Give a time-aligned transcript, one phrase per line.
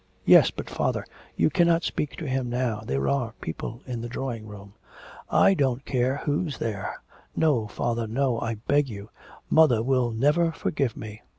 [0.25, 1.05] 'Yes; but, father,
[1.35, 4.73] you cannot speak to him now, there are people in the drawing room.'
[5.29, 7.03] 'I don't care who's there.'
[7.35, 9.09] 'No, father, no; I beg of you.
[9.47, 11.21] Mother will never forgive me....